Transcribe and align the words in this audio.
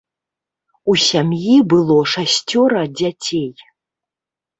У 0.93 0.95
сям'і 1.07 1.57
было 1.73 1.97
шасцёра 2.13 2.81
дзяцей. 2.97 3.51